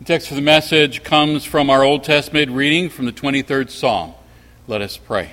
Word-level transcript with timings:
The 0.00 0.06
text 0.06 0.28
for 0.28 0.34
the 0.34 0.40
message 0.40 1.02
comes 1.02 1.44
from 1.44 1.68
our 1.68 1.84
Old 1.84 2.04
Testament 2.04 2.52
reading 2.52 2.88
from 2.88 3.04
the 3.04 3.12
23rd 3.12 3.68
Psalm. 3.68 4.14
Let 4.66 4.80
us 4.80 4.96
pray. 4.96 5.32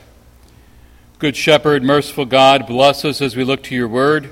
Good 1.20 1.38
Shepherd, 1.38 1.84
merciful 1.84 2.26
God, 2.26 2.68
bless 2.68 3.06
us 3.06 3.22
as 3.22 3.34
we 3.34 3.46
look 3.46 3.64
to 3.64 3.76
your 3.76 3.88
word. 3.88 4.30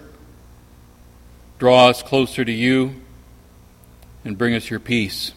Draw 1.57 1.87
us 1.87 2.03
closer 2.03 2.43
to 2.43 2.51
you 2.51 2.95
and 4.25 4.37
bring 4.37 4.53
us 4.53 4.69
your 4.69 4.81
peace. 4.81 5.31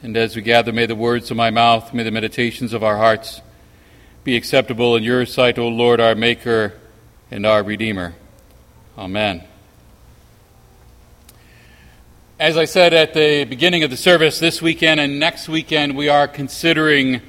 And 0.00 0.16
as 0.16 0.36
we 0.36 0.42
gather, 0.42 0.72
may 0.72 0.86
the 0.86 0.94
words 0.94 1.32
of 1.32 1.36
my 1.36 1.50
mouth, 1.50 1.92
may 1.92 2.04
the 2.04 2.12
meditations 2.12 2.72
of 2.72 2.84
our 2.84 2.98
hearts 2.98 3.40
be 4.22 4.36
acceptable 4.36 4.94
in 4.94 5.02
your 5.02 5.26
sight, 5.26 5.58
O 5.58 5.66
Lord, 5.66 6.00
our 6.00 6.14
Maker 6.14 6.74
and 7.32 7.44
our 7.44 7.64
Redeemer. 7.64 8.14
Amen. 8.96 9.42
As 12.42 12.56
I 12.56 12.64
said 12.64 12.92
at 12.92 13.14
the 13.14 13.44
beginning 13.44 13.84
of 13.84 13.90
the 13.90 13.96
service, 13.96 14.40
this 14.40 14.60
weekend 14.60 14.98
and 14.98 15.20
next 15.20 15.48
weekend 15.48 15.96
we 15.96 16.08
are 16.08 16.26
considering 16.26 17.22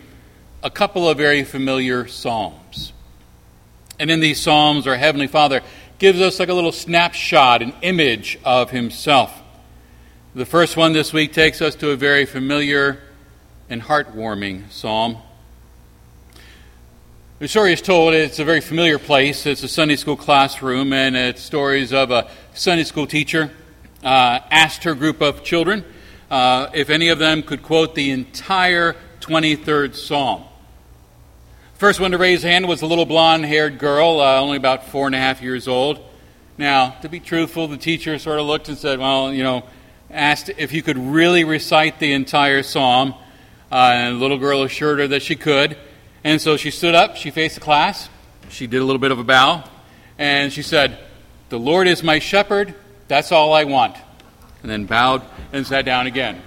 a 0.63 0.71
couple 0.71 1.07
of 1.07 1.19
very 1.19 1.43
familiar 1.43 2.07
Psalms. 2.07 2.93
And 3.99 4.09
in 4.09 4.21
these 4.21 4.41
Psalms, 4.41 4.87
our 4.87 4.95
Heavenly 4.95 5.27
Father 5.27 5.61
gives 5.99 6.19
us 6.19 6.39
like 6.39 6.49
a 6.49 6.53
little 6.55 6.71
snapshot, 6.71 7.61
an 7.61 7.75
image 7.83 8.39
of 8.43 8.71
Himself. 8.71 9.39
The 10.33 10.47
first 10.47 10.77
one 10.77 10.93
this 10.93 11.13
week 11.13 11.31
takes 11.31 11.61
us 11.61 11.75
to 11.75 11.91
a 11.91 11.95
very 11.95 12.25
familiar 12.25 12.97
and 13.69 13.83
heartwarming 13.83 14.71
Psalm. 14.71 15.17
The 17.37 17.47
story 17.47 17.73
is 17.73 17.83
told, 17.83 18.15
it's 18.15 18.39
a 18.39 18.45
very 18.45 18.61
familiar 18.61 18.97
place. 18.97 19.45
It's 19.45 19.61
a 19.61 19.67
Sunday 19.67 19.95
school 19.95 20.17
classroom, 20.17 20.91
and 20.91 21.15
it's 21.15 21.43
stories 21.43 21.93
of 21.93 22.09
a 22.09 22.31
Sunday 22.55 22.83
school 22.83 23.05
teacher 23.05 23.51
uh, 24.03 24.39
asked 24.51 24.83
her 24.83 24.95
group 24.95 25.21
of 25.21 25.43
children 25.43 25.85
uh, 26.29 26.69
if 26.73 26.89
any 26.89 27.09
of 27.09 27.19
them 27.19 27.43
could 27.43 27.63
quote 27.63 27.95
the 27.95 28.11
entire 28.11 28.95
23rd 29.21 29.95
Psalm. 29.95 30.43
First 31.75 31.99
one 31.99 32.11
to 32.11 32.17
raise 32.17 32.43
hand 32.43 32.67
was 32.67 32.81
a 32.81 32.85
little 32.85 33.05
blonde 33.05 33.45
haired 33.45 33.77
girl, 33.77 34.19
uh, 34.19 34.39
only 34.39 34.57
about 34.57 34.87
four 34.87 35.05
and 35.05 35.15
a 35.15 35.19
half 35.19 35.41
years 35.41 35.67
old. 35.67 35.99
Now, 36.57 36.91
to 37.01 37.09
be 37.09 37.19
truthful, 37.19 37.67
the 37.67 37.77
teacher 37.77 38.17
sort 38.19 38.39
of 38.39 38.45
looked 38.45 38.69
and 38.69 38.77
said, 38.77 38.99
Well, 38.99 39.33
you 39.33 39.43
know, 39.43 39.63
asked 40.09 40.49
if 40.57 40.71
you 40.71 40.83
could 40.83 40.97
really 40.97 41.43
recite 41.43 41.99
the 41.99 42.13
entire 42.13 42.63
psalm. 42.63 43.15
Uh, 43.71 43.91
and 43.95 44.17
the 44.17 44.19
little 44.19 44.37
girl 44.37 44.61
assured 44.61 44.99
her 44.99 45.07
that 45.07 45.23
she 45.23 45.35
could. 45.35 45.75
And 46.23 46.39
so 46.39 46.57
she 46.57 46.69
stood 46.69 46.93
up, 46.93 47.17
she 47.17 47.31
faced 47.31 47.55
the 47.55 47.61
class, 47.61 48.07
she 48.49 48.67
did 48.67 48.81
a 48.81 48.85
little 48.85 48.99
bit 48.99 49.11
of 49.11 49.19
a 49.19 49.23
bow, 49.23 49.63
and 50.17 50.53
she 50.53 50.61
said, 50.61 50.99
The 51.49 51.59
Lord 51.59 51.87
is 51.87 52.03
my 52.03 52.19
shepherd, 52.19 52.75
that's 53.07 53.31
all 53.31 53.53
I 53.53 53.63
want. 53.63 53.95
And 54.61 54.71
then 54.71 54.85
bowed 54.85 55.23
and 55.51 55.67
sat 55.67 55.85
down 55.85 56.07
again. 56.07 56.41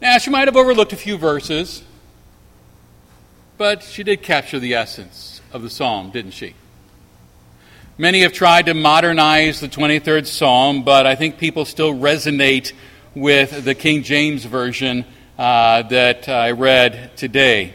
Now, 0.00 0.18
she 0.18 0.30
might 0.30 0.48
have 0.48 0.56
overlooked 0.56 0.92
a 0.92 0.96
few 0.96 1.16
verses, 1.16 1.82
but 3.56 3.82
she 3.82 4.02
did 4.02 4.22
capture 4.22 4.58
the 4.58 4.74
essence 4.74 5.40
of 5.52 5.62
the 5.62 5.70
psalm, 5.70 6.10
didn't 6.10 6.32
she? 6.32 6.54
Many 7.98 8.20
have 8.20 8.34
tried 8.34 8.66
to 8.66 8.74
modernize 8.74 9.60
the 9.60 9.68
23rd 9.68 10.26
psalm, 10.26 10.84
but 10.84 11.06
I 11.06 11.14
think 11.14 11.38
people 11.38 11.64
still 11.64 11.94
resonate 11.94 12.72
with 13.14 13.64
the 13.64 13.74
King 13.74 14.02
James 14.02 14.44
Version 14.44 15.06
uh, 15.38 15.82
that 15.82 16.28
I 16.28 16.50
read 16.50 17.16
today. 17.16 17.72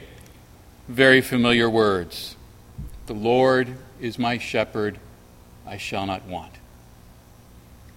Very 0.88 1.22
familiar 1.22 1.68
words. 1.70 2.36
The 3.08 3.14
Lord 3.14 3.76
is 4.00 4.20
my 4.20 4.38
shepherd, 4.38 5.00
I 5.66 5.78
shall 5.78 6.06
not 6.06 6.26
want. 6.26 6.52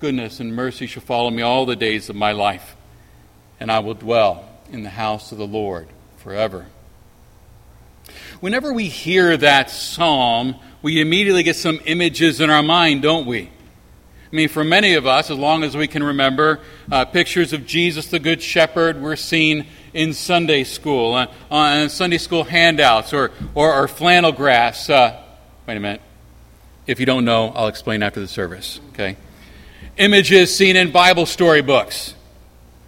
goodness 0.00 0.40
and 0.40 0.56
mercy 0.56 0.86
shall 0.86 1.02
follow 1.02 1.30
me 1.30 1.42
all 1.42 1.66
the 1.66 1.76
days 1.76 2.08
of 2.08 2.16
my 2.16 2.32
life, 2.32 2.74
and 3.60 3.70
I 3.70 3.80
will 3.80 3.94
dwell 3.94 4.48
in 4.72 4.82
the 4.82 4.90
house 4.90 5.30
of 5.30 5.36
the 5.36 5.46
Lord 5.46 5.88
forever. 6.16 6.66
Whenever 8.40 8.72
we 8.72 8.88
hear 8.88 9.36
that 9.36 9.70
psalm, 9.70 10.56
we 10.80 11.02
immediately 11.02 11.42
get 11.42 11.56
some 11.56 11.80
images 11.84 12.40
in 12.40 12.48
our 12.48 12.62
mind, 12.62 13.02
don't 13.02 13.26
we? 13.26 13.50
I 14.32 14.36
mean, 14.36 14.48
for 14.48 14.64
many 14.64 14.94
of 14.94 15.06
us, 15.06 15.30
as 15.30 15.36
long 15.36 15.64
as 15.64 15.76
we 15.76 15.86
can 15.86 16.02
remember, 16.02 16.60
uh, 16.90 17.04
pictures 17.04 17.52
of 17.52 17.66
Jesus 17.66 18.06
the 18.06 18.18
Good 18.18 18.40
Shepherd 18.40 19.02
were 19.02 19.16
seen 19.16 19.66
in 19.92 20.14
Sunday 20.14 20.64
school, 20.64 21.14
uh, 21.14 21.26
on 21.50 21.90
Sunday 21.90 22.18
school 22.18 22.44
handouts, 22.44 23.12
or, 23.12 23.32
or, 23.54 23.74
or 23.74 23.86
flannel 23.86 24.32
graphs. 24.32 24.88
Uh, 24.88 25.20
wait 25.66 25.76
a 25.76 25.80
minute. 25.80 26.00
If 26.86 27.00
you 27.00 27.06
don't 27.06 27.26
know, 27.26 27.50
I'll 27.50 27.68
explain 27.68 28.02
after 28.02 28.20
the 28.20 28.28
service, 28.28 28.80
okay? 28.90 29.16
Images 30.00 30.56
seen 30.56 30.76
in 30.76 30.90
Bible 30.90 31.26
storybooks 31.26 32.14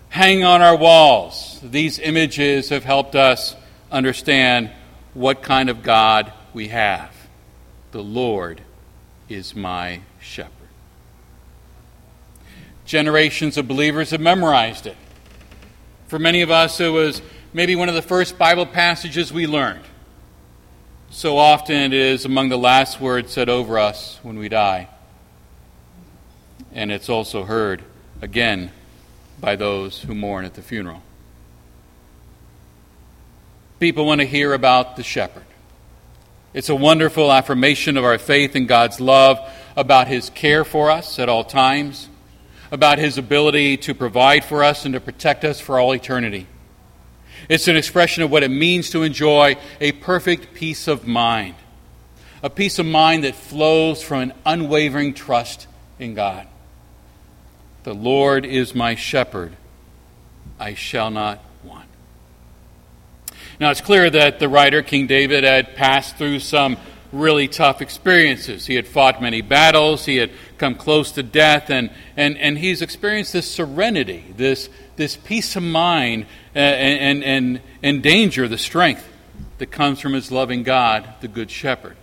hang 0.09 0.45
on 0.45 0.63
our 0.63 0.75
walls. 0.75 1.61
These 1.63 1.99
images 1.99 2.71
have 2.71 2.85
helped 2.85 3.15
us 3.15 3.55
understand 3.91 4.71
what 5.13 5.43
kind 5.43 5.69
of 5.69 5.83
God 5.83 6.33
we 6.55 6.69
have. 6.69 7.15
The 7.91 8.03
Lord 8.03 8.63
is 9.29 9.55
my 9.55 10.01
shepherd. 10.21 10.51
Generations 12.87 13.59
of 13.59 13.69
believers 13.69 14.11
have 14.13 14.21
memorized 14.23 14.87
it. 14.87 14.97
For 16.07 16.19
many 16.19 16.41
of 16.41 16.51
us, 16.51 16.81
it 16.81 16.89
was 16.89 17.21
maybe 17.53 17.77
one 17.77 17.91
of 17.91 17.95
the 17.95 18.01
first 18.01 18.39
Bible 18.39 18.65
passages 18.65 19.31
we 19.31 19.47
learned. 19.47 19.85
So 21.11 21.37
often 21.37 21.77
it 21.77 21.93
is 21.93 22.25
among 22.25 22.49
the 22.49 22.57
last 22.57 23.03
words 23.03 23.35
said 23.35 23.51
over 23.51 23.79
us 23.79 24.19
when 24.23 24.39
we 24.39 24.49
die 24.49 24.89
and 26.73 26.91
it's 26.91 27.09
also 27.09 27.45
heard 27.45 27.83
again 28.21 28.71
by 29.41 29.57
those 29.57 30.03
who 30.03 30.15
mourn 30.15 30.45
at 30.45 30.55
the 30.55 30.63
funeral. 30.63 31.03
People 33.81 34.07
want 34.07 34.21
to 34.21 34.27
hear 34.27 34.55
about 34.55 34.97
the 34.97 35.03
shepherd. 35.03 35.45
It's 36.55 36.69
a 36.69 36.75
wonderful 36.75 37.33
affirmation 37.33 37.97
of 37.97 38.05
our 38.05 38.19
faith 38.19 38.55
in 38.55 38.67
God's 38.67 39.01
love, 39.01 39.39
about 39.77 40.07
his 40.07 40.31
care 40.31 40.65
for 40.65 40.91
us 40.91 41.19
at 41.19 41.29
all 41.29 41.45
times, 41.45 42.09
about 42.71 42.99
his 42.99 43.19
ability 43.19 43.79
to 43.79 43.95
provide 43.95 44.45
for 44.45 44.63
us 44.63 44.85
and 44.85 44.95
to 44.95 45.01
protect 45.01 45.45
us 45.45 45.61
for 45.61 45.81
all 45.81 45.95
eternity. 45.95 46.47
It's 47.49 47.69
an 47.69 47.77
expression 47.77 48.23
of 48.23 48.31
what 48.31 48.43
it 48.43 48.51
means 48.51 48.91
to 48.91 49.03
enjoy 49.03 49.57
a 49.81 49.93
perfect 49.93 50.55
peace 50.55 50.87
of 50.89 51.07
mind, 51.07 51.55
a 52.43 52.51
peace 52.51 52.79
of 52.79 52.87
mind 52.87 53.25
that 53.25 53.35
flows 53.35 54.03
from 54.03 54.21
an 54.21 54.33
unwavering 54.45 55.15
trust 55.15 55.67
in 55.99 56.15
God. 56.15 56.47
The 57.85 57.95
Lord 57.95 58.47
is 58.47 58.75
my 58.75 58.95
shepherd, 58.95 59.53
I 60.59 60.75
shall 60.75 61.11
not 61.11 61.41
want. 61.65 61.89
Now, 63.59 63.71
it's 63.71 63.81
clear 63.81 64.09
that 64.09 64.39
the 64.39 64.49
writer, 64.49 64.83
King 64.83 65.07
David, 65.07 65.45
had 65.45 65.75
passed 65.75 66.17
through 66.17 66.41
some 66.41 66.77
really 67.13 67.49
tough 67.49 67.83
experiences. 67.83 68.67
He 68.67 68.77
had 68.77 68.87
fought 68.87 69.21
many 69.21 69.43
battles, 69.43 70.05
he 70.05 70.17
had 70.17 70.31
come 70.59 70.75
close 70.75 71.13
to 71.13 71.23
death, 71.23 71.71
and, 71.71 71.91
and, 72.17 72.39
and 72.39 72.57
he's 72.57 72.83
experienced 72.83 73.33
this 73.33 73.51
serenity, 73.51 74.25
this, 74.37 74.69
this 74.97 75.17
peace 75.17 75.57
of 75.57 75.63
mind, 75.63 76.27
uh, 76.55 76.59
and, 76.59 77.23
and, 77.25 77.61
and 77.83 78.03
danger, 78.03 78.49
the 78.49 78.59
strength 78.59 79.07
that 79.59 79.71
comes 79.71 80.01
from 80.01 80.13
his 80.13 80.31
loving 80.33 80.63
God, 80.63 81.09
the 81.21 81.29
Good 81.29 81.51
Shepherd. 81.51 81.97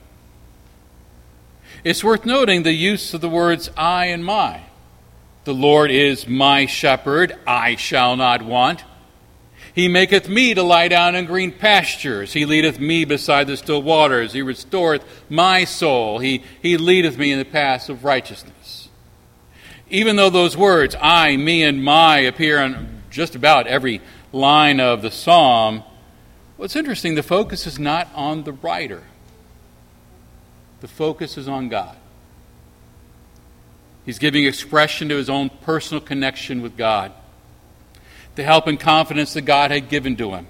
It's 1.83 2.03
worth 2.03 2.25
noting 2.25 2.63
the 2.63 2.73
use 2.73 3.13
of 3.13 3.21
the 3.21 3.29
words 3.29 3.69
I 3.77 4.07
and 4.07 4.23
my. 4.23 4.63
The 5.49 5.55
Lord 5.55 5.89
is 5.89 6.27
my 6.27 6.67
shepherd, 6.67 7.35
I 7.47 7.75
shall 7.75 8.15
not 8.15 8.43
want. 8.43 8.83
He 9.73 9.87
maketh 9.87 10.29
me 10.29 10.53
to 10.53 10.61
lie 10.61 10.89
down 10.89 11.15
in 11.15 11.25
green 11.25 11.51
pastures. 11.51 12.33
He 12.33 12.45
leadeth 12.45 12.79
me 12.79 13.03
beside 13.03 13.47
the 13.47 13.57
still 13.57 13.81
waters. 13.81 14.31
He 14.31 14.43
restoreth 14.43 15.03
my 15.27 15.63
soul. 15.63 16.19
He, 16.19 16.43
he 16.61 16.77
leadeth 16.77 17.17
me 17.17 17.31
in 17.31 17.39
the 17.39 17.45
paths 17.45 17.89
of 17.89 18.03
righteousness. 18.03 18.89
Even 19.89 20.17
though 20.17 20.29
those 20.29 20.55
words, 20.55 20.95
I, 21.01 21.35
me, 21.35 21.63
and 21.63 21.83
my, 21.83 22.19
appear 22.19 22.61
on 22.61 23.01
just 23.09 23.33
about 23.33 23.65
every 23.65 24.01
line 24.31 24.79
of 24.79 25.01
the 25.01 25.09
psalm, 25.09 25.83
what's 26.57 26.75
interesting, 26.75 27.15
the 27.15 27.23
focus 27.23 27.65
is 27.65 27.79
not 27.79 28.07
on 28.13 28.43
the 28.43 28.53
writer, 28.53 29.01
the 30.81 30.87
focus 30.87 31.39
is 31.39 31.47
on 31.47 31.69
God. 31.69 31.97
He's 34.09 34.17
giving 34.17 34.45
expression 34.45 35.09
to 35.09 35.17
his 35.17 35.29
own 35.29 35.51
personal 35.51 36.01
connection 36.01 36.63
with 36.63 36.75
God. 36.75 37.11
the 38.33 38.43
help 38.43 38.65
and 38.65 38.79
confidence 38.79 39.33
that 39.33 39.41
God 39.41 39.69
had 39.69 39.87
given 39.87 40.15
to 40.15 40.31
him. 40.31 40.47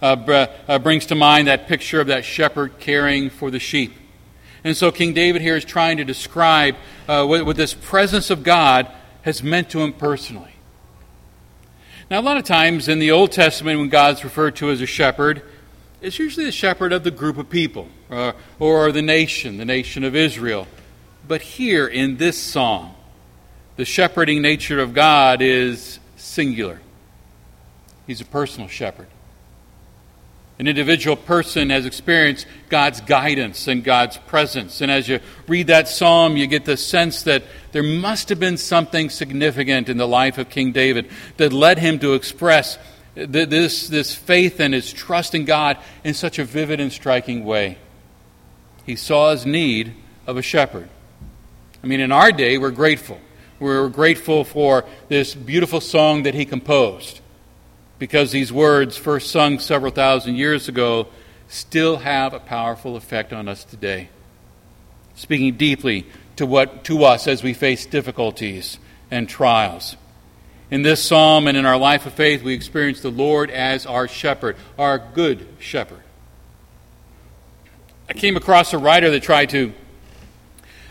Uh, 0.00 0.16
br- 0.16 0.46
uh, 0.66 0.78
brings 0.78 1.04
to 1.04 1.14
mind 1.14 1.48
that 1.48 1.68
picture 1.68 2.00
of 2.00 2.06
that 2.06 2.24
shepherd 2.24 2.78
caring 2.78 3.28
for 3.28 3.50
the 3.50 3.58
sheep. 3.58 3.92
And 4.64 4.74
so 4.74 4.90
King 4.90 5.12
David 5.12 5.42
here 5.42 5.54
is 5.54 5.66
trying 5.66 5.98
to 5.98 6.04
describe 6.06 6.76
uh, 7.06 7.26
what, 7.26 7.44
what 7.44 7.56
this 7.56 7.74
presence 7.74 8.30
of 8.30 8.42
God 8.42 8.90
has 9.20 9.42
meant 9.42 9.68
to 9.68 9.80
him 9.80 9.92
personally. 9.92 10.54
Now, 12.10 12.20
a 12.20 12.22
lot 12.22 12.38
of 12.38 12.44
times 12.44 12.88
in 12.88 13.00
the 13.00 13.10
Old 13.10 13.32
Testament, 13.32 13.78
when 13.78 13.90
God's 13.90 14.24
referred 14.24 14.56
to 14.56 14.70
as 14.70 14.80
a 14.80 14.86
shepherd, 14.86 15.42
it's 16.00 16.18
usually 16.18 16.46
the 16.46 16.52
shepherd 16.52 16.94
of 16.94 17.04
the 17.04 17.10
group 17.10 17.36
of 17.36 17.50
people 17.50 17.88
uh, 18.10 18.32
or 18.58 18.92
the 18.92 19.02
nation, 19.02 19.58
the 19.58 19.66
nation 19.66 20.04
of 20.04 20.16
Israel. 20.16 20.66
But 21.28 21.42
here 21.42 21.86
in 21.86 22.16
this 22.16 22.38
psalm, 22.38 22.94
the 23.76 23.84
shepherding 23.84 24.40
nature 24.40 24.80
of 24.80 24.94
God 24.94 25.42
is 25.42 26.00
singular. 26.16 26.80
He's 28.06 28.22
a 28.22 28.24
personal 28.24 28.68
shepherd. 28.68 29.08
An 30.58 30.66
individual 30.66 31.14
person 31.14 31.70
has 31.70 31.86
experienced 31.86 32.46
God's 32.68 33.00
guidance 33.02 33.68
and 33.68 33.84
God's 33.84 34.16
presence. 34.16 34.80
And 34.80 34.90
as 34.90 35.06
you 35.06 35.20
read 35.46 35.68
that 35.68 35.86
psalm, 35.86 36.36
you 36.36 36.48
get 36.48 36.64
the 36.64 36.76
sense 36.76 37.22
that 37.24 37.44
there 37.70 37.82
must 37.82 38.30
have 38.30 38.40
been 38.40 38.56
something 38.56 39.10
significant 39.10 39.88
in 39.88 39.98
the 39.98 40.08
life 40.08 40.38
of 40.38 40.48
King 40.48 40.72
David 40.72 41.10
that 41.36 41.52
led 41.52 41.78
him 41.78 42.00
to 42.00 42.14
express 42.14 42.78
this, 43.14 43.86
this 43.86 44.14
faith 44.14 44.58
and 44.58 44.74
his 44.74 44.92
trust 44.92 45.34
in 45.34 45.44
God 45.44 45.76
in 46.02 46.14
such 46.14 46.38
a 46.40 46.44
vivid 46.44 46.80
and 46.80 46.90
striking 46.90 47.44
way. 47.44 47.78
He 48.84 48.96
saw 48.96 49.30
his 49.30 49.46
need 49.46 49.94
of 50.26 50.36
a 50.36 50.42
shepherd. 50.42 50.88
I 51.82 51.86
mean, 51.86 52.00
in 52.00 52.12
our 52.12 52.32
day, 52.32 52.58
we're 52.58 52.70
grateful. 52.70 53.20
We're 53.60 53.88
grateful 53.88 54.44
for 54.44 54.84
this 55.08 55.34
beautiful 55.34 55.80
song 55.80 56.24
that 56.24 56.34
he 56.34 56.44
composed 56.44 57.20
because 57.98 58.30
these 58.30 58.52
words, 58.52 58.96
first 58.96 59.30
sung 59.30 59.58
several 59.58 59.92
thousand 59.92 60.36
years 60.36 60.68
ago, 60.68 61.08
still 61.48 61.96
have 61.98 62.34
a 62.34 62.40
powerful 62.40 62.96
effect 62.96 63.32
on 63.32 63.48
us 63.48 63.64
today. 63.64 64.08
Speaking 65.14 65.56
deeply 65.56 66.06
to, 66.36 66.46
what, 66.46 66.84
to 66.84 67.04
us 67.04 67.26
as 67.26 67.42
we 67.42 67.52
face 67.52 67.86
difficulties 67.86 68.78
and 69.10 69.28
trials. 69.28 69.96
In 70.70 70.82
this 70.82 71.02
psalm 71.02 71.46
and 71.48 71.56
in 71.56 71.64
our 71.66 71.78
life 71.78 72.06
of 72.06 72.12
faith, 72.12 72.42
we 72.42 72.54
experience 72.54 73.00
the 73.00 73.10
Lord 73.10 73.50
as 73.50 73.86
our 73.86 74.06
shepherd, 74.06 74.56
our 74.78 74.98
good 74.98 75.46
shepherd. 75.58 76.02
I 78.08 78.12
came 78.12 78.36
across 78.36 78.72
a 78.72 78.78
writer 78.78 79.10
that 79.10 79.22
tried 79.22 79.50
to 79.50 79.72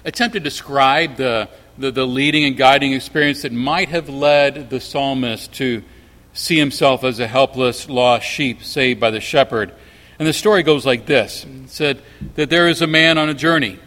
attempt 0.08 0.34
to 0.34 0.40
describe 0.40 1.18
the, 1.18 1.50
the, 1.78 1.92
the 1.92 2.08
leading 2.08 2.46
and 2.46 2.56
guiding 2.56 2.94
experience 2.94 3.42
that 3.42 3.52
might 3.52 3.90
have 3.90 4.08
led 4.08 4.70
the 4.70 4.80
psalmist 4.80 5.52
to 5.56 5.84
see 6.32 6.58
himself 6.58 7.04
as 7.04 7.20
a 7.20 7.28
helpless, 7.28 7.90
lost 7.90 8.26
sheep 8.26 8.64
saved 8.64 9.02
by 9.02 9.12
the 9.12 9.20
shepherd. 9.20 9.74
And 10.18 10.28
the 10.28 10.34
story 10.34 10.64
goes 10.64 10.86
like 10.86 11.06
this 11.06 11.46
it 11.46 11.70
said 11.70 12.02
that 12.36 12.50
there 12.50 12.70
is 12.70 12.82
a 12.82 12.88
man 12.88 13.18
on 13.18 13.28
a 13.28 13.34
journey. 13.34 13.80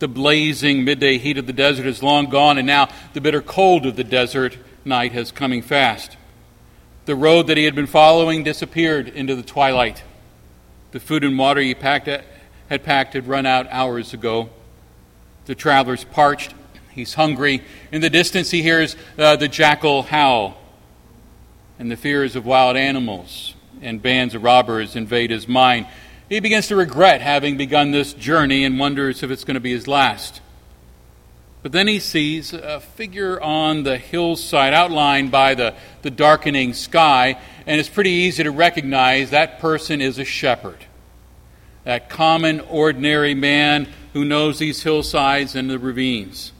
The 0.00 0.08
blazing 0.08 0.84
midday 0.84 1.16
heat 1.16 1.38
of 1.38 1.46
the 1.46 1.54
desert 1.54 1.86
is 1.86 2.02
long 2.02 2.26
gone, 2.26 2.58
and 2.58 2.66
now 2.66 2.88
the 3.14 3.22
bitter 3.22 3.40
cold 3.40 3.86
of 3.86 3.96
the 3.96 4.04
desert 4.04 4.58
night 4.84 5.12
has 5.12 5.32
coming 5.32 5.62
fast. 5.62 6.18
The 7.06 7.16
road 7.16 7.46
that 7.46 7.56
he 7.56 7.64
had 7.64 7.74
been 7.74 7.86
following 7.86 8.44
disappeared 8.44 9.08
into 9.08 9.34
the 9.34 9.42
twilight. 9.42 10.02
The 10.90 11.00
food 11.00 11.24
and 11.24 11.38
water 11.38 11.62
he 11.62 11.74
packed, 11.74 12.10
had 12.68 12.84
packed 12.84 13.14
had 13.14 13.26
run 13.26 13.46
out 13.46 13.66
hours 13.70 14.12
ago. 14.12 14.50
The 15.46 15.54
traveler's 15.54 16.04
parched. 16.04 16.54
He's 16.90 17.14
hungry. 17.14 17.62
In 17.92 18.00
the 18.00 18.10
distance, 18.10 18.50
he 18.50 18.62
hears 18.62 18.96
uh, 19.18 19.36
the 19.36 19.48
jackal 19.48 20.02
howl 20.02 20.58
and 21.78 21.90
the 21.90 21.96
fears 21.96 22.36
of 22.36 22.46
wild 22.46 22.76
animals 22.76 23.54
and 23.82 24.00
bands 24.00 24.34
of 24.34 24.42
robbers 24.42 24.96
invade 24.96 25.30
his 25.30 25.46
mind. 25.46 25.86
He 26.28 26.40
begins 26.40 26.68
to 26.68 26.76
regret 26.76 27.20
having 27.20 27.56
begun 27.56 27.90
this 27.90 28.12
journey 28.12 28.64
and 28.64 28.78
wonders 28.78 29.22
if 29.22 29.30
it's 29.30 29.44
going 29.44 29.54
to 29.54 29.60
be 29.60 29.72
his 29.72 29.86
last. 29.86 30.40
But 31.62 31.72
then 31.72 31.88
he 31.88 31.98
sees 31.98 32.52
a 32.52 32.80
figure 32.80 33.40
on 33.40 33.82
the 33.82 33.98
hillside 33.98 34.72
outlined 34.72 35.30
by 35.30 35.54
the, 35.54 35.74
the 36.02 36.10
darkening 36.10 36.74
sky, 36.74 37.40
and 37.66 37.80
it's 37.80 37.88
pretty 37.88 38.10
easy 38.10 38.44
to 38.44 38.50
recognize 38.50 39.30
that 39.30 39.58
person 39.58 40.00
is 40.00 40.18
a 40.18 40.24
shepherd. 40.24 40.84
That 41.84 42.08
common, 42.08 42.60
ordinary 42.60 43.34
man 43.34 43.88
who 44.16 44.24
knows 44.24 44.58
these 44.58 44.82
hillsides 44.82 45.54
and 45.54 45.68
the 45.68 45.78
ravines. 45.78 46.50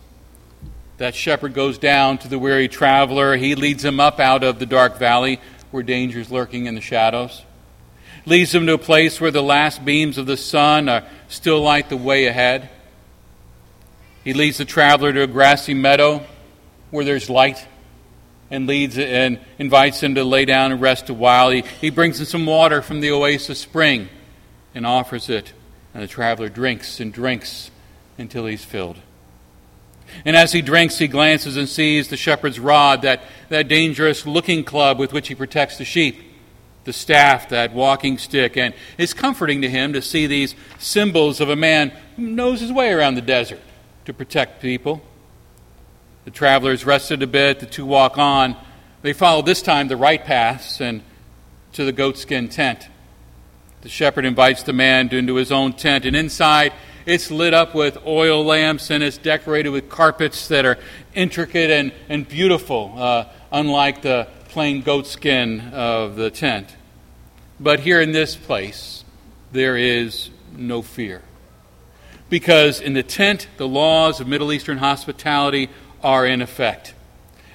That 0.99 1.15
shepherd 1.15 1.55
goes 1.55 1.79
down 1.79 2.19
to 2.19 2.29
the 2.29 2.39
weary 2.39 2.69
traveler. 2.69 3.35
He 3.35 3.55
leads 3.55 3.83
him 3.83 3.99
up 3.99 4.21
out 4.21 4.45
of 4.45 4.59
the 4.59 4.67
dark 4.67 4.99
valley 4.99 5.41
where 5.71 5.83
danger 5.83 6.21
is 6.21 6.31
lurking 6.31 6.67
in 6.67 6.75
the 6.75 6.83
shadows. 6.83 7.47
Leads 8.27 8.55
him 8.55 8.67
to 8.67 8.75
a 8.75 8.79
place 8.79 9.23
where 9.23 9.31
the 9.31 9.43
last 9.43 9.83
beams 9.87 10.19
of 10.19 10.27
the 10.27 10.37
sun 10.37 10.91
are 10.91 11.05
still 11.29 11.63
light 11.63 11.89
the 11.89 11.97
way 11.97 12.27
ahead. 12.27 12.69
He 14.23 14.35
leads 14.35 14.59
the 14.59 14.67
traveler 14.67 15.15
to 15.15 15.23
a 15.23 15.27
grassy 15.27 15.73
meadow 15.73 16.27
where 16.91 17.07
there's 17.07 17.31
light 17.31 17.67
and 18.51 18.67
leads 18.67 18.99
and 18.99 19.41
invites 19.59 20.03
him 20.03 20.17
to 20.17 20.25
lay 20.25 20.45
down 20.45 20.73
and 20.73 20.83
rest 20.83 21.09
a 21.09 21.15
while. 21.15 21.49
He, 21.49 21.63
he 21.81 21.89
brings 21.89 22.21
him 22.21 22.27
some 22.27 22.45
water 22.45 22.83
from 22.83 23.01
the 23.01 23.13
oasis 23.13 23.59
spring 23.59 24.11
and 24.75 24.87
offers 24.87 25.31
it. 25.31 25.55
And 25.97 26.03
the 26.03 26.09
traveler 26.09 26.51
drinks 26.51 27.01
and 27.01 27.11
drinks 27.11 27.71
until 28.19 28.45
he's 28.45 28.63
filled. 28.63 28.99
And 30.27 30.37
as 30.37 30.53
he 30.53 30.61
drinks, 30.61 30.99
he 30.99 31.09
glances 31.09 31.57
and 31.57 31.67
sees 31.67 32.09
the 32.09 32.19
shepherd's 32.19 32.61
rod, 32.61 33.01
that, 33.01 33.23
that 33.49 33.67
dangerous 33.67 34.27
looking 34.27 34.63
club 34.63 34.99
with 34.99 35.15
which 35.15 35.29
he 35.29 35.35
protects 35.35 35.79
the 35.79 35.87
sheep, 35.87 36.21
the 36.85 36.93
staff, 36.93 37.49
that 37.49 37.73
walking 37.73 38.19
stick. 38.19 38.59
And 38.59 38.75
it's 38.99 39.15
comforting 39.15 39.63
to 39.63 39.71
him 39.71 39.95
to 39.95 40.03
see 40.03 40.27
these 40.27 40.55
symbols 40.79 41.41
of 41.41 41.49
a 41.49 41.57
man 41.57 41.95
who 42.17 42.27
knows 42.27 42.61
his 42.61 42.71
way 42.71 42.93
around 42.93 43.15
the 43.15 43.23
desert 43.23 43.63
to 44.05 44.13
protect 44.13 44.61
people. 44.61 45.01
The 46.27 46.31
travelers 46.31 46.85
rested 46.85 47.23
a 47.23 47.27
bit, 47.27 47.61
the 47.61 47.65
two 47.65 47.87
walk 47.87 48.19
on. 48.19 48.55
They 49.01 49.15
follow 49.15 49.41
this 49.41 49.63
time 49.63 49.89
the 49.89 49.97
right 49.97 50.23
paths 50.23 50.79
and 50.79 51.03
to 51.73 51.87
the 51.87 51.93
goatskin 51.93 52.51
tent. 52.51 52.87
The 53.87 53.93
shepherd 53.93 54.25
invites 54.25 54.65
the 54.65 54.73
man 54.73 55.15
into 55.15 55.37
his 55.37 55.53
own 55.53 55.73
tent, 55.73 56.07
and 56.07 56.17
inside 56.17 56.73
it's 57.07 57.31
lit 57.31 57.55
up 57.55 57.73
with 57.73 57.97
oil 58.05 58.45
lamps 58.45 58.91
and 58.91 59.01
it's 59.01 59.17
decorated 59.17 59.69
with 59.69 59.89
carpets 59.89 60.49
that 60.49 60.65
are 60.65 60.77
intricate 61.15 61.71
and, 61.71 61.93
and 62.09 62.27
beautiful, 62.27 62.93
uh, 62.97 63.27
unlike 63.53 64.03
the 64.03 64.27
plain 64.49 64.83
goatskin 64.83 65.73
of 65.73 66.17
the 66.17 66.31
tent. 66.33 66.75
But 67.61 67.79
here 67.79 68.01
in 68.01 68.11
this 68.11 68.35
place, 68.35 69.05
there 69.53 69.77
is 69.77 70.31
no 70.57 70.83
fear. 70.83 71.23
Because 72.29 72.81
in 72.81 72.95
the 72.95 73.05
tent, 73.05 73.47
the 73.57 73.69
laws 73.69 74.19
of 74.19 74.27
Middle 74.27 74.53
Eastern 74.53 74.79
hospitality 74.79 75.71
are 76.03 76.27
in 76.27 76.43
effect. 76.43 76.93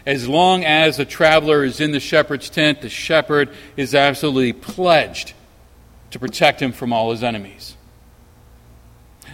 As 0.06 0.30
long 0.30 0.64
as 0.64 0.98
a 0.98 1.04
traveler 1.04 1.66
is 1.66 1.82
in 1.82 1.92
the 1.92 2.00
shepherd's 2.00 2.50
tent, 2.50 2.82
the 2.82 2.88
shepherd 2.88 3.50
is 3.76 3.94
absolutely 3.94 4.54
pledged 4.54 5.34
to 6.12 6.20
protect 6.20 6.62
him 6.62 6.72
from 6.72 6.94
all 6.94 7.12
his 7.12 7.24
enemies. 7.24 7.76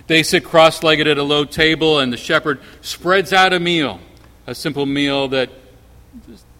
They 0.07 0.23
sit 0.23 0.43
cross 0.43 0.83
legged 0.83 1.07
at 1.07 1.17
a 1.17 1.23
low 1.23 1.45
table, 1.45 1.99
and 1.99 2.13
the 2.13 2.17
shepherd 2.17 2.59
spreads 2.81 3.33
out 3.33 3.53
a 3.53 3.59
meal, 3.59 3.99
a 4.45 4.55
simple 4.55 4.85
meal 4.85 5.27
that 5.29 5.49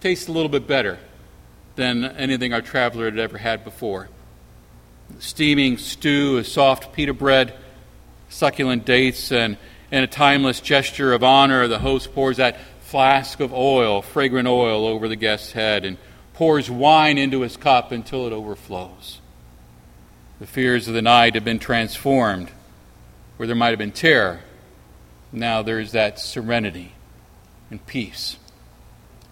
tastes 0.01 0.27
a 0.27 0.31
little 0.31 0.49
bit 0.49 0.67
better 0.67 0.97
than 1.75 2.03
anything 2.03 2.53
our 2.53 2.61
traveler 2.61 3.05
had 3.05 3.19
ever 3.19 3.37
had 3.37 3.63
before. 3.63 4.09
Steaming 5.19 5.77
stew, 5.77 6.37
a 6.37 6.43
soft 6.43 6.91
pita 6.93 7.13
bread, 7.13 7.53
succulent 8.29 8.85
dates, 8.85 9.31
and, 9.31 9.57
in 9.91 10.03
a 10.03 10.07
timeless 10.07 10.59
gesture 10.59 11.13
of 11.13 11.23
honor, 11.23 11.67
the 11.67 11.79
host 11.79 12.13
pours 12.13 12.37
that 12.37 12.57
flask 12.81 13.39
of 13.39 13.53
oil, 13.53 14.01
fragrant 14.01 14.47
oil, 14.47 14.85
over 14.85 15.07
the 15.07 15.15
guest's 15.15 15.51
head 15.51 15.85
and 15.85 15.97
pours 16.33 16.69
wine 16.69 17.17
into 17.17 17.41
his 17.41 17.55
cup 17.55 17.91
until 17.91 18.27
it 18.27 18.33
overflows. 18.33 19.21
The 20.39 20.47
fears 20.47 20.87
of 20.87 20.93
the 20.93 21.01
night 21.01 21.33
have 21.35 21.43
been 21.43 21.59
transformed 21.59 22.51
where 23.37 23.47
there 23.47 23.55
might 23.55 23.69
have 23.69 23.79
been 23.79 23.91
terror, 23.91 24.41
now 25.31 25.61
there's 25.61 25.91
that 25.91 26.19
serenity 26.19 26.93
and 27.69 27.85
peace 27.85 28.37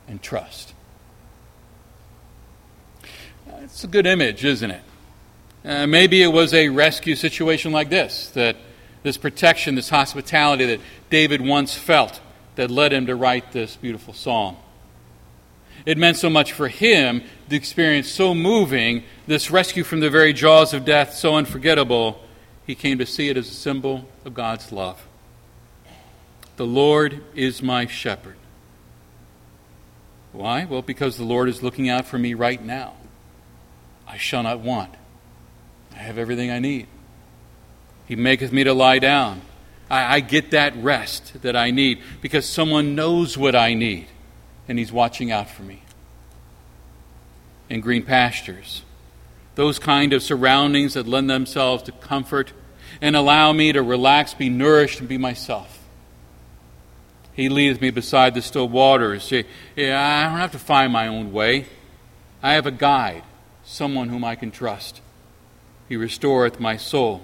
and 0.07 0.21
trust. 0.21 0.73
It's 3.63 3.83
a 3.83 3.87
good 3.87 4.05
image, 4.05 4.45
isn't 4.45 4.71
it? 4.71 4.81
Uh, 5.63 5.87
maybe 5.87 6.21
it 6.21 6.27
was 6.27 6.53
a 6.53 6.69
rescue 6.69 7.15
situation 7.15 7.71
like 7.71 7.89
this 7.89 8.29
that 8.31 8.55
this 9.01 9.17
protection, 9.17 9.75
this 9.75 9.89
hospitality 9.89 10.65
that 10.65 10.79
David 11.09 11.41
once 11.41 11.75
felt 11.75 12.19
that 12.55 12.71
led 12.71 12.93
him 12.93 13.05
to 13.07 13.15
write 13.15 13.51
this 13.51 13.75
beautiful 13.75 14.13
psalm. 14.13 14.57
It 15.85 15.97
meant 15.97 16.17
so 16.17 16.29
much 16.29 16.51
for 16.51 16.67
him, 16.67 17.23
the 17.47 17.55
experience 17.55 18.09
so 18.09 18.33
moving, 18.33 19.03
this 19.27 19.51
rescue 19.51 19.83
from 19.83 19.99
the 19.99 20.09
very 20.09 20.33
jaws 20.33 20.73
of 20.73 20.85
death 20.85 21.13
so 21.13 21.35
unforgettable, 21.35 22.21
he 22.65 22.73
came 22.75 22.97
to 22.97 23.05
see 23.05 23.29
it 23.29 23.37
as 23.37 23.49
a 23.49 23.53
symbol 23.53 24.07
of 24.23 24.33
God's 24.33 24.71
love. 24.71 25.05
The 26.57 26.65
Lord 26.65 27.23
is 27.35 27.61
my 27.61 27.85
shepherd. 27.85 28.37
Why? 30.31 30.65
Well, 30.65 30.81
because 30.81 31.17
the 31.17 31.23
Lord 31.23 31.49
is 31.49 31.61
looking 31.61 31.89
out 31.89 32.05
for 32.05 32.17
me 32.17 32.33
right 32.33 32.63
now. 32.63 32.93
I 34.07 34.17
shall 34.17 34.43
not 34.43 34.59
want. 34.59 34.93
I 35.93 35.99
have 35.99 36.17
everything 36.17 36.51
I 36.51 36.59
need. 36.59 36.87
He 38.07 38.15
maketh 38.15 38.51
me 38.51 38.63
to 38.63 38.73
lie 38.73 38.99
down. 38.99 39.41
I, 39.89 40.15
I, 40.15 40.19
get 40.19 40.51
that 40.51 40.75
rest 40.77 41.41
that 41.43 41.55
I 41.55 41.71
need 41.71 42.01
because 42.21 42.47
someone 42.47 42.95
knows 42.95 43.37
what 43.37 43.55
I 43.55 43.75
need 43.75 44.07
and 44.67 44.79
He's 44.79 44.91
watching 44.91 45.31
out 45.31 45.49
for 45.49 45.63
me. 45.63 45.83
In 47.69 47.81
green 47.81 48.03
pastures, 48.03 48.83
those 49.55 49.79
kind 49.79 50.13
of 50.13 50.21
surroundings 50.21 50.93
that 50.93 51.07
lend 51.07 51.29
themselves 51.29 51.83
to 51.83 51.91
comfort 51.91 52.53
and 53.01 53.15
allow 53.15 53.51
me 53.51 53.71
to 53.71 53.81
relax, 53.81 54.33
be 54.33 54.49
nourished, 54.49 54.99
and 54.99 55.09
be 55.09 55.17
myself. 55.17 55.79
He 57.33 57.49
leads 57.49 57.81
me 57.81 57.89
beside 57.89 58.33
the 58.33 58.41
still 58.41 58.69
waters. 58.69 59.31
Yeah, 59.31 59.43
I 59.77 60.29
don't 60.29 60.39
have 60.39 60.53
to 60.53 60.59
find 60.59 60.93
my 60.93 61.07
own 61.07 61.33
way. 61.33 61.65
I 62.41 62.53
have 62.53 62.65
a 62.65 62.71
guide, 62.71 63.23
someone 63.63 64.09
whom 64.09 64.23
I 64.23 64.35
can 64.35 64.51
trust. 64.51 65.01
He 65.89 65.97
restoreth 65.97 66.59
my 66.59 66.77
soul. 66.77 67.21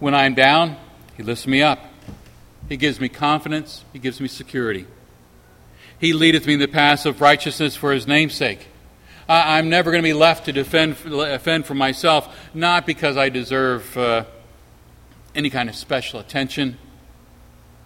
When 0.00 0.14
I 0.14 0.24
am 0.26 0.34
down, 0.34 0.76
He 1.16 1.22
lifts 1.22 1.46
me 1.46 1.62
up. 1.62 1.78
He 2.68 2.76
gives 2.76 3.00
me 3.00 3.08
confidence. 3.08 3.84
He 3.92 3.98
gives 3.98 4.20
me 4.20 4.28
security. 4.28 4.86
He 5.98 6.12
leadeth 6.12 6.46
me 6.46 6.54
in 6.54 6.60
the 6.60 6.68
paths 6.68 7.06
of 7.06 7.20
righteousness 7.20 7.76
for 7.76 7.92
His 7.92 8.06
name's 8.06 8.34
sake. 8.34 8.66
I'm 9.28 9.68
never 9.68 9.90
going 9.90 10.02
to 10.02 10.08
be 10.08 10.12
left 10.12 10.44
to 10.44 10.52
defend, 10.52 10.96
defend 11.02 11.66
for 11.66 11.74
myself, 11.74 12.48
not 12.54 12.86
because 12.86 13.16
I 13.16 13.28
deserve 13.28 13.96
uh, 13.96 14.24
any 15.34 15.50
kind 15.50 15.68
of 15.68 15.74
special 15.74 16.20
attention, 16.20 16.78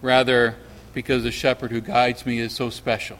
rather, 0.03 0.55
because 0.93 1.23
the 1.23 1.31
shepherd 1.31 1.71
who 1.71 1.81
guides 1.81 2.25
me 2.27 2.39
is 2.39 2.53
so 2.53 2.69
special. 2.69 3.17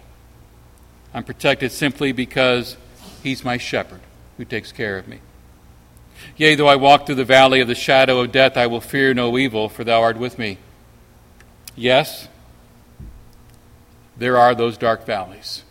I'm 1.14 1.24
protected 1.24 1.72
simply 1.72 2.12
because 2.12 2.78
he's 3.24 3.44
my 3.44 3.58
shepherd 3.58 4.02
who 4.38 4.46
takes 4.46 4.72
care 4.72 4.98
of 4.98 5.08
me. 5.08 5.20
Yea, 6.38 6.54
though 6.54 6.68
I 6.68 6.76
walk 6.76 7.08
through 7.08 7.16
the 7.16 7.26
valley 7.26 7.60
of 7.60 7.68
the 7.68 7.76
shadow 7.76 8.20
of 8.20 8.32
death, 8.32 8.56
I 8.56 8.68
will 8.68 8.82
fear 8.82 9.14
no 9.16 9.36
evil, 9.38 9.68
for 9.68 9.84
thou 9.84 10.02
art 10.02 10.18
with 10.18 10.38
me. 10.38 10.60
Yes, 11.76 12.28
there 14.22 14.38
are 14.38 14.54
those 14.54 14.78
dark 14.78 15.04
valleys. 15.04 15.64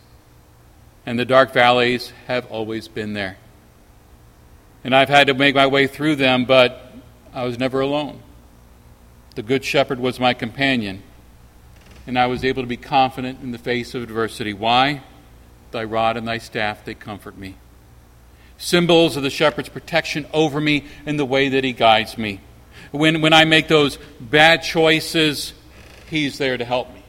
And 1.05 1.17
the 1.17 1.23
dark 1.23 1.53
valleys 1.53 2.11
have 2.27 2.45
always 2.47 2.89
been 2.89 3.13
there. 3.13 3.37
And 4.83 4.93
I've 4.93 5.07
had 5.07 5.27
to 5.27 5.33
make 5.33 5.55
my 5.55 5.67
way 5.67 5.87
through 5.87 6.17
them, 6.17 6.43
but 6.43 6.91
I 7.33 7.45
was 7.45 7.57
never 7.57 7.79
alone. 7.79 8.21
The 9.35 9.41
Good 9.41 9.63
Shepherd 9.63 10.01
was 10.01 10.19
my 10.19 10.33
companion, 10.33 11.01
and 12.05 12.19
I 12.19 12.27
was 12.27 12.43
able 12.43 12.61
to 12.61 12.67
be 12.67 12.75
confident 12.75 13.39
in 13.41 13.51
the 13.51 13.57
face 13.57 13.95
of 13.95 14.03
adversity. 14.03 14.53
Why? 14.53 15.01
Thy 15.71 15.85
rod 15.85 16.17
and 16.17 16.27
thy 16.27 16.37
staff, 16.37 16.83
they 16.83 16.93
comfort 16.93 17.37
me. 17.37 17.55
Symbols 18.57 19.15
of 19.15 19.23
the 19.23 19.29
shepherd's 19.29 19.69
protection 19.69 20.27
over 20.33 20.59
me 20.59 20.87
and 21.05 21.17
the 21.17 21.23
way 21.23 21.47
that 21.47 21.63
he 21.63 21.71
guides 21.71 22.17
me. 22.17 22.41
When, 22.91 23.21
when 23.21 23.31
I 23.31 23.45
make 23.45 23.69
those 23.69 23.97
bad 24.19 24.61
choices, 24.61 25.53
he's 26.09 26.37
there 26.37 26.57
to 26.57 26.65
help 26.65 26.93
me. 26.93 27.00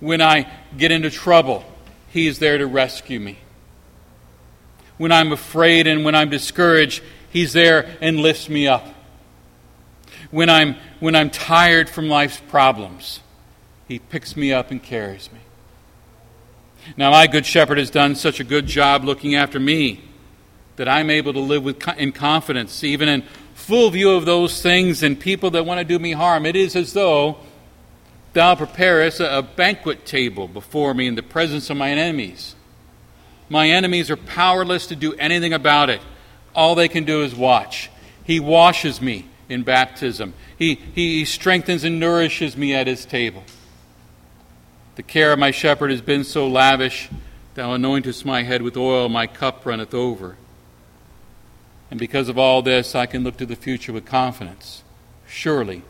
When 0.00 0.20
I 0.20 0.50
get 0.76 0.90
into 0.90 1.10
trouble, 1.10 1.64
he 2.08 2.26
is 2.26 2.38
there 2.38 2.58
to 2.58 2.66
rescue 2.66 3.20
me. 3.20 3.38
When 4.98 5.12
I'm 5.12 5.32
afraid 5.32 5.86
and 5.86 6.04
when 6.04 6.14
I'm 6.14 6.28
discouraged, 6.28 7.02
He's 7.30 7.52
there 7.52 7.96
and 8.00 8.18
lifts 8.18 8.48
me 8.48 8.66
up. 8.66 8.86
When 10.30 10.50
I'm, 10.50 10.76
when 10.98 11.14
I'm 11.14 11.30
tired 11.30 11.88
from 11.88 12.08
life's 12.08 12.40
problems, 12.48 13.20
He 13.88 13.98
picks 13.98 14.36
me 14.36 14.52
up 14.52 14.70
and 14.70 14.82
carries 14.82 15.32
me. 15.32 15.38
Now, 16.96 17.12
my 17.12 17.26
good 17.26 17.46
shepherd 17.46 17.78
has 17.78 17.90
done 17.90 18.14
such 18.14 18.40
a 18.40 18.44
good 18.44 18.66
job 18.66 19.04
looking 19.04 19.34
after 19.34 19.60
me 19.60 20.02
that 20.76 20.88
I'm 20.88 21.10
able 21.10 21.32
to 21.34 21.40
live 21.40 21.62
with, 21.62 21.86
in 21.96 22.12
confidence, 22.12 22.82
even 22.82 23.08
in 23.08 23.22
full 23.54 23.90
view 23.90 24.10
of 24.10 24.24
those 24.24 24.60
things 24.60 25.02
and 25.02 25.18
people 25.18 25.50
that 25.52 25.64
want 25.64 25.78
to 25.78 25.84
do 25.84 25.98
me 25.98 26.12
harm. 26.12 26.46
It 26.46 26.56
is 26.56 26.74
as 26.74 26.92
though 26.94 27.38
Thou 28.32 28.54
preparest 28.54 29.20
a 29.20 29.42
banquet 29.42 30.06
table 30.06 30.46
before 30.46 30.94
me 30.94 31.06
in 31.06 31.16
the 31.16 31.22
presence 31.22 31.68
of 31.68 31.76
my 31.76 31.90
enemies. 31.90 32.54
My 33.48 33.68
enemies 33.68 34.10
are 34.10 34.16
powerless 34.16 34.86
to 34.86 34.96
do 34.96 35.14
anything 35.14 35.52
about 35.52 35.90
it. 35.90 36.00
All 36.54 36.74
they 36.74 36.88
can 36.88 37.04
do 37.04 37.22
is 37.22 37.34
watch. 37.34 37.90
He 38.22 38.38
washes 38.38 39.00
me 39.00 39.26
in 39.48 39.64
baptism, 39.64 40.32
He, 40.56 40.76
he 40.76 41.24
strengthens 41.24 41.82
and 41.82 41.98
nourishes 41.98 42.56
me 42.56 42.72
at 42.72 42.86
His 42.86 43.04
table. 43.04 43.42
The 44.94 45.02
care 45.02 45.32
of 45.32 45.40
my 45.40 45.50
shepherd 45.50 45.90
has 45.90 46.00
been 46.00 46.22
so 46.22 46.46
lavish, 46.46 47.08
Thou 47.54 47.76
anointest 47.76 48.24
my 48.24 48.44
head 48.44 48.62
with 48.62 48.76
oil, 48.76 49.08
my 49.08 49.26
cup 49.26 49.66
runneth 49.66 49.92
over. 49.92 50.36
And 51.90 51.98
because 51.98 52.28
of 52.28 52.38
all 52.38 52.62
this, 52.62 52.94
I 52.94 53.06
can 53.06 53.24
look 53.24 53.36
to 53.38 53.46
the 53.46 53.56
future 53.56 53.92
with 53.92 54.06
confidence. 54.06 54.84
Surely, 55.26 55.82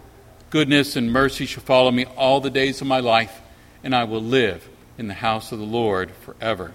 Goodness 0.51 0.97
and 0.97 1.13
mercy 1.13 1.47
shall 1.47 1.63
follow 1.63 1.93
me 1.93 2.05
all 2.05 2.41
the 2.41 2.51
days 2.51 2.81
of 2.81 2.89
my 2.89 2.99
life, 2.99 3.41
and 3.85 3.95
I 3.95 4.03
will 4.03 4.23
live 4.23 4.69
in 4.99 5.07
the 5.07 5.15
house 5.15 5.53
of 5.53 5.61
the 5.61 5.65
Lord 5.65 6.11
forever. 6.11 6.75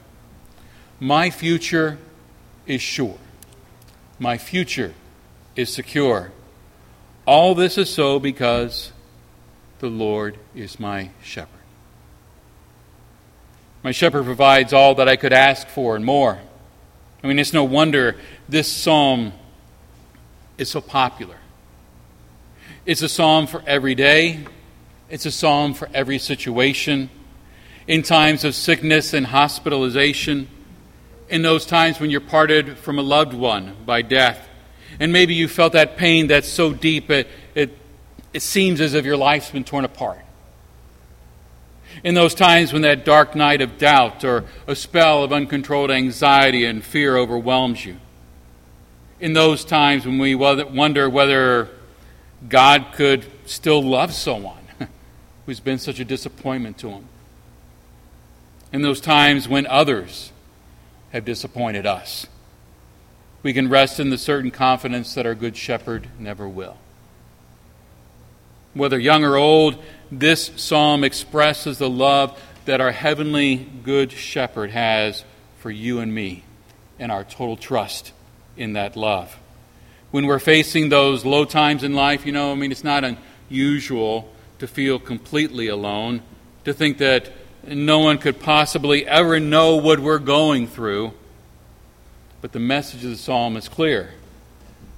My 0.99 1.29
future 1.29 1.97
is 2.65 2.81
sure. 2.81 3.17
My 4.17 4.37
future 4.37 4.93
is 5.57 5.73
secure. 5.73 6.31
All 7.25 7.53
this 7.53 7.77
is 7.77 7.89
so 7.89 8.17
because 8.17 8.93
the 9.79 9.89
Lord 9.89 10.39
is 10.55 10.79
my 10.79 11.09
shepherd. 11.21 11.49
My 13.83 13.91
shepherd 13.91 14.23
provides 14.23 14.71
all 14.71 14.95
that 14.95 15.09
I 15.09 15.17
could 15.17 15.33
ask 15.33 15.67
for 15.67 15.97
and 15.97 16.05
more. 16.05 16.39
I 17.21 17.27
mean, 17.27 17.39
it's 17.39 17.53
no 17.53 17.65
wonder 17.65 18.15
this 18.47 18.71
psalm 18.71 19.33
is 20.57 20.69
so 20.69 20.79
popular. 20.79 21.35
It's 22.85 23.01
a 23.01 23.09
psalm 23.09 23.47
for 23.47 23.63
every 23.65 23.95
day, 23.95 24.45
it's 25.09 25.25
a 25.25 25.31
psalm 25.31 25.73
for 25.73 25.89
every 25.91 26.19
situation. 26.19 27.09
In 27.87 28.03
times 28.03 28.43
of 28.43 28.53
sickness 28.53 29.15
and 29.15 29.25
hospitalization, 29.25 30.47
in 31.27 31.41
those 31.41 31.65
times 31.65 31.99
when 31.99 32.11
you're 32.11 32.21
parted 32.21 32.77
from 32.77 32.99
a 32.99 33.01
loved 33.01 33.33
one 33.33 33.75
by 33.87 34.03
death, 34.03 34.47
and 34.99 35.11
maybe 35.11 35.33
you 35.33 35.47
felt 35.47 35.73
that 35.73 35.97
pain 35.97 36.27
that's 36.27 36.47
so 36.47 36.73
deep 36.73 37.09
it, 37.09 37.27
it, 37.55 37.75
it 38.33 38.43
seems 38.43 38.79
as 38.79 38.93
if 38.93 39.03
your 39.03 39.17
life's 39.17 39.49
been 39.49 39.63
torn 39.63 39.83
apart. 39.83 40.23
In 42.03 42.13
those 42.13 42.35
times 42.35 42.71
when 42.71 42.83
that 42.83 43.03
dark 43.03 43.33
night 43.33 43.61
of 43.61 43.79
doubt 43.79 44.23
or 44.23 44.43
a 44.67 44.75
spell 44.75 45.23
of 45.23 45.33
uncontrolled 45.33 45.89
anxiety 45.89 46.65
and 46.65 46.83
fear 46.83 47.17
overwhelms 47.17 47.83
you. 47.83 47.97
In 49.19 49.33
those 49.33 49.65
times 49.65 50.05
when 50.05 50.19
we 50.19 50.35
wonder 50.35 51.09
whether 51.09 51.71
God 52.47 52.87
could 52.93 53.25
still 53.45 53.81
love 53.81 54.13
someone 54.13 54.67
who's 55.45 55.59
been 55.59 55.79
such 55.79 55.99
a 55.99 56.05
disappointment 56.05 56.77
to 56.79 56.89
him. 56.89 57.05
In 58.71 58.81
those 58.81 58.99
times 58.99 59.47
when 59.47 59.65
others 59.67 60.31
have 61.11 61.25
disappointed 61.25 61.85
us, 61.85 62.27
we 63.41 63.53
can 63.53 63.69
rest 63.69 63.99
in 63.99 64.09
the 64.09 64.17
certain 64.17 64.51
confidence 64.51 65.13
that 65.13 65.25
our 65.25 65.35
Good 65.35 65.55
Shepherd 65.55 66.09
never 66.19 66.47
will. 66.47 66.77
Whether 68.73 68.99
young 68.99 69.23
or 69.23 69.37
old, 69.37 69.81
this 70.11 70.51
psalm 70.57 71.03
expresses 71.03 71.77
the 71.77 71.89
love 71.89 72.39
that 72.65 72.81
our 72.81 72.91
heavenly 72.91 73.55
Good 73.83 74.11
Shepherd 74.11 74.71
has 74.71 75.23
for 75.59 75.71
you 75.71 75.99
and 75.99 76.13
me 76.13 76.43
and 76.99 77.11
our 77.11 77.23
total 77.23 77.55
trust 77.55 78.11
in 78.57 78.73
that 78.73 78.95
love 78.95 79.37
when 80.15 80.27
we're 80.27 80.39
facing 80.39 80.87
those 80.87 81.25
low 81.25 81.43
times 81.43 81.83
in 81.83 81.93
life, 81.93 82.25
you 82.25 82.31
know, 82.31 82.53
I 82.53 82.55
mean, 82.55 82.71
it's 82.71 82.85
not 82.85 83.03
unusual 83.49 84.31
to 84.59 84.65
feel 84.65 84.97
completely 84.97 85.67
alone, 85.67 86.21
to 86.63 86.73
think 86.73 86.99
that 86.99 87.33
no 87.67 87.99
one 87.99 88.17
could 88.17 88.39
possibly 88.39 89.05
ever 89.05 89.41
know 89.41 89.75
what 89.75 89.99
we're 89.99 90.19
going 90.19 90.67
through. 90.67 91.11
But 92.39 92.53
the 92.53 92.61
message 92.61 93.03
of 93.03 93.09
the 93.09 93.17
psalm 93.17 93.57
is 93.57 93.67
clear 93.67 94.11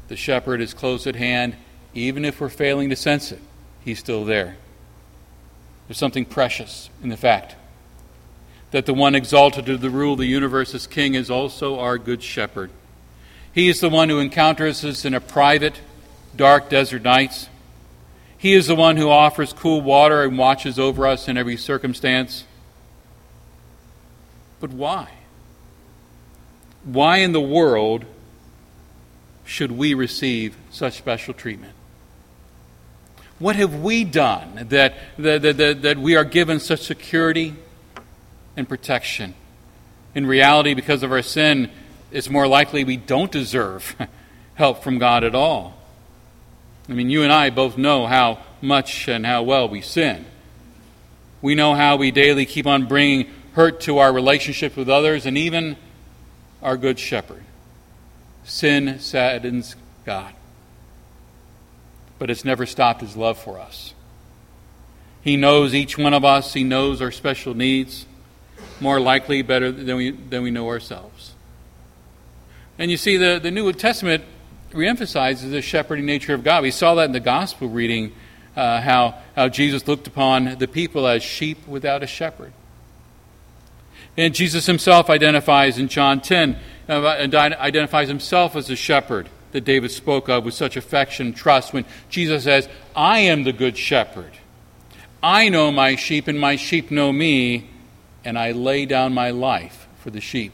the 0.08 0.16
shepherd 0.16 0.62
is 0.62 0.76
close 0.76 1.08
at 1.08 1.16
hand, 1.16 1.56
even 1.96 2.24
if 2.24 2.40
we're 2.40 2.48
failing 2.48 2.92
to 2.92 2.96
sense 2.96 3.32
it, 3.32 3.42
he's 3.84 3.98
still 3.98 4.24
there. 4.24 4.56
There's 5.88 5.98
something 5.98 6.26
precious 6.26 6.92
in 7.02 7.10
the 7.10 7.18
fact 7.18 7.56
that 8.70 8.86
the 8.86 8.94
one 8.94 9.16
exalted 9.16 9.66
to 9.66 9.78
the 9.78 9.90
rule 9.90 10.14
of 10.14 10.20
the 10.20 10.28
universe 10.28 10.76
as 10.76 10.86
king 10.86 11.16
is 11.16 11.32
also 11.32 11.80
our 11.80 11.98
good 11.98 12.22
shepherd. 12.22 12.70
He 13.54 13.70
is 13.70 13.80
the 13.80 13.90
one 13.90 14.10
who 14.10 14.20
encounters 14.20 14.84
us 14.86 15.06
in 15.06 15.14
a 15.14 15.22
private, 15.22 15.82
dark 16.36 16.70
desert 16.70 17.04
nights. 17.04 17.50
He 18.38 18.54
is 18.54 18.68
the 18.68 18.76
one 18.76 18.98
who 18.98 19.10
offers 19.10 19.54
cool 19.54 19.82
water 19.82 20.24
and 20.24 20.38
watches 20.38 20.78
over 20.78 21.08
us 21.08 21.28
in 21.28 21.38
every 21.38 21.58
circumstance. 21.58 22.46
But 24.60 24.72
why? 24.72 25.10
Why 26.84 27.18
in 27.18 27.32
the 27.32 27.42
world 27.42 28.06
should 29.44 29.72
we 29.72 29.94
receive 29.94 30.56
such 30.70 30.98
special 30.98 31.34
treatment? 31.34 31.74
What 33.40 33.56
have 33.56 33.82
we 33.82 34.04
done 34.04 34.68
that, 34.70 34.96
that, 35.18 35.42
that, 35.42 35.82
that, 35.82 35.98
we 35.98 36.16
are 36.16 36.24
given 36.24 36.60
such 36.60 36.82
security? 36.82 37.56
and 38.58 38.68
protection. 38.68 39.36
In 40.16 40.26
reality, 40.26 40.74
because 40.74 41.04
of 41.04 41.12
our 41.12 41.22
sin, 41.22 41.70
it's 42.12 42.30
more 42.30 42.48
likely 42.48 42.84
we 42.84 42.98
don't 42.98 43.32
deserve 43.32 43.96
help 44.56 44.84
from 44.84 44.98
God 44.98 45.24
at 45.24 45.36
all. 45.36 45.78
I 46.90 46.94
mean, 46.94 47.10
you 47.10 47.24
and 47.24 47.34
I 47.34 47.50
both 47.50 47.78
know 47.78 48.08
how 48.08 48.40
much 48.62 49.08
and 49.08 49.26
how 49.26 49.44
well 49.44 49.68
we 49.68 49.82
sin. 49.82 50.26
We 51.42 51.54
know 51.54 51.76
how 51.76 51.98
we 51.98 52.12
daily 52.12 52.46
keep 52.46 52.66
on 52.66 52.88
bringing 52.88 53.30
hurt 53.54 53.82
to 53.82 53.98
our 53.98 54.14
relationship 54.14 54.78
with 54.78 54.90
others 54.90 55.26
and 55.26 55.38
even 55.38 55.78
our 56.62 56.78
good 56.78 56.98
shepherd. 56.98 57.44
Sin 58.44 59.00
saddens 59.00 59.76
God. 60.06 60.34
But 62.20 62.30
it's 62.30 62.46
never 62.46 62.66
stopped 62.66 63.02
his 63.02 63.16
love 63.16 63.38
for 63.38 63.60
us. 63.60 63.94
He 65.22 65.36
knows 65.36 65.76
each 65.76 65.98
one 65.98 66.14
of 66.14 66.24
us, 66.24 66.54
he 66.54 66.64
knows 66.64 67.02
our 67.02 67.12
special 67.12 67.54
needs, 67.54 68.06
more 68.80 69.00
likely 69.00 69.42
better 69.42 69.72
than 69.72 69.98
we, 69.98 70.12
than 70.12 70.42
we 70.42 70.52
know 70.52 70.68
ourselves. 70.68 71.34
And 72.80 72.92
you 72.92 72.98
see, 72.98 73.18
the, 73.18 73.40
the 73.42 73.52
New 73.52 73.72
Testament 73.74 74.24
reemphasizes 74.72 75.50
the 75.50 75.62
shepherding 75.62 76.06
nature 76.06 76.34
of 76.34 76.44
God. 76.44 76.64
We 76.64 76.72
saw 76.72 76.96
that 76.96 77.06
in 77.06 77.12
the 77.12 77.20
gospel 77.20 77.70
reading, 77.70 78.14
uh, 78.56 78.82
how, 78.82 79.16
how 79.36 79.50
Jesus 79.50 79.88
looked 79.88 80.08
upon 80.08 80.58
the 80.58 80.68
people 80.68 81.08
as 81.08 81.24
sheep 81.24 81.68
without 81.68 82.04
a 82.04 82.08
shepherd. 82.08 82.54
And 84.16 84.34
Jesus 84.34 84.66
himself 84.66 85.10
identifies 85.10 85.78
in 85.78 85.88
John 85.88 86.22
10, 86.22 86.58
uh, 86.90 87.08
identifies 87.08 88.08
himself 88.08 88.56
as 88.56 88.70
a 88.70 88.76
shepherd 88.76 89.30
that 89.52 89.62
David 89.62 89.92
spoke 89.92 90.28
of 90.28 90.44
with 90.44 90.54
such 90.54 90.76
affection 90.76 91.28
and 91.28 91.36
trust 91.36 91.74
when 91.74 91.86
Jesus 92.10 92.44
says, 92.44 92.68
I 92.96 93.20
am 93.20 93.44
the 93.44 93.54
good 93.54 93.78
shepherd. 93.78 94.32
I 95.22 95.50
know 95.50 95.72
my 95.72 95.96
sheep, 95.96 96.28
and 96.28 96.40
my 96.40 96.56
sheep 96.56 96.92
know 96.92 97.12
me, 97.12 97.70
and 98.24 98.38
I 98.38 98.52
lay 98.52 98.86
down 98.86 99.14
my 99.14 99.32
life 99.32 99.88
for 99.98 100.10
the 100.12 100.22
sheep. 100.22 100.54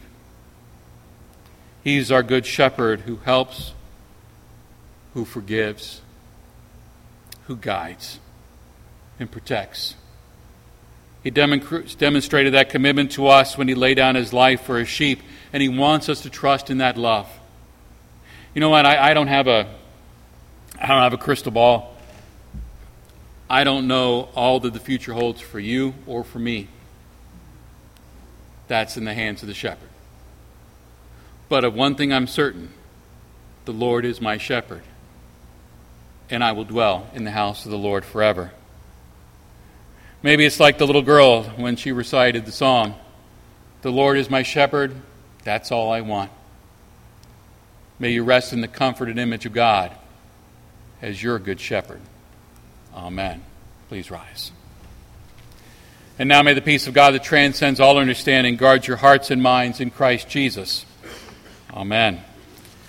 He's 1.84 2.12
our 2.12 2.24
good 2.24 2.46
shepherd 2.46 3.02
who 3.02 3.18
helps, 3.18 3.74
who 5.14 5.26
forgives, 5.26 6.02
who 7.46 7.58
guides, 7.58 8.20
and 9.20 9.30
protects. 9.30 9.96
He 11.24 11.30
demonstrated 11.30 12.54
that 12.54 12.70
commitment 12.70 13.12
to 13.14 13.28
us 13.28 13.58
when 13.58 13.68
he 13.68 13.76
laid 13.76 13.96
down 13.96 14.16
his 14.16 14.34
life 14.34 14.62
for 14.62 14.80
his 14.80 14.88
sheep, 14.88 15.22
and 15.52 15.62
he 15.62 15.70
wants 15.70 16.10
us 16.10 16.22
to 16.22 16.30
trust 16.30 16.70
in 16.70 16.80
that 16.80 16.98
love. 16.98 17.28
You 18.54 18.62
know 18.62 18.70
what? 18.70 18.86
I, 18.86 19.12
I 19.12 19.14
don't 19.14 19.28
have 19.28 19.48
a 19.48 19.68
I 20.80 20.88
don't 20.88 21.02
have 21.02 21.14
a 21.14 21.18
crystal 21.18 21.52
ball. 21.52 21.96
I 23.50 23.64
don't 23.64 23.88
know 23.88 24.30
all 24.36 24.60
that 24.62 24.74
the 24.74 24.80
future 24.80 25.14
holds 25.14 25.40
for 25.40 25.60
you 25.60 25.94
or 26.08 26.24
for 26.24 26.40
me. 26.40 26.68
That's 28.68 28.98
in 28.98 29.06
the 29.06 29.14
hands 29.14 29.44
of 29.44 29.48
the 29.48 29.54
shepherd. 29.54 29.90
But 31.50 31.64
of 31.64 31.74
one 31.74 31.96
thing 31.96 32.12
I'm 32.12 32.28
certain 32.28 32.74
the 33.66 33.72
Lord 33.72 34.06
is 34.06 34.20
my 34.20 34.38
shepherd, 34.38 34.84
and 36.30 36.44
I 36.44 36.52
will 36.52 36.66
dwell 36.66 37.10
in 37.14 37.24
the 37.24 37.32
house 37.32 37.66
of 37.66 37.72
the 37.72 37.78
Lord 37.78 38.04
forever. 38.04 38.52
Maybe 40.22 40.46
it's 40.46 40.60
like 40.60 40.78
the 40.78 40.88
little 40.88 41.02
girl 41.02 41.44
when 41.44 41.76
she 41.76 41.92
recited 41.92 42.46
the 42.46 42.52
song 42.52 42.96
The 43.82 43.92
Lord 43.92 44.18
is 44.18 44.30
my 44.30 44.44
shepherd, 44.44 44.96
that's 45.44 45.72
all 45.72 45.92
I 45.92 46.02
want. 46.02 46.32
May 48.00 48.12
you 48.12 48.24
rest 48.24 48.54
in 48.54 48.62
the 48.62 48.68
comfort 48.68 49.10
and 49.10 49.20
image 49.20 49.46
of 49.46 49.54
God 49.54 49.92
as 51.02 51.22
your 51.22 51.40
good 51.40 51.60
shepherd. 51.60 52.02
Amen. 52.96 53.44
Please 53.90 54.10
rise. 54.10 54.52
And 56.18 56.30
now 56.30 56.42
may 56.42 56.54
the 56.54 56.62
peace 56.62 56.88
of 56.88 56.94
God 56.94 57.14
that 57.14 57.24
transcends 57.24 57.80
all 57.80 57.98
understanding 57.98 58.56
guard 58.56 58.88
your 58.88 58.98
hearts 58.98 59.32
and 59.32 59.42
minds 59.42 59.80
in 59.80 59.90
Christ 59.90 60.30
Jesus. 60.30 60.86
Amen. 61.76 62.33